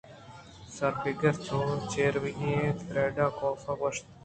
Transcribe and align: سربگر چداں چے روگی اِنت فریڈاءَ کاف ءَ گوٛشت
سربگر 0.75 1.35
چداں 1.45 1.79
چے 1.91 2.03
روگی 2.13 2.49
اِنت 2.59 2.77
فریڈاءَ 2.87 3.35
کاف 3.39 3.61
ءَ 3.71 3.79
گوٛشت 3.79 4.05